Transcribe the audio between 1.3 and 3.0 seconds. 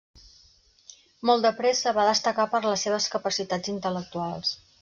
de pressa va destacar per les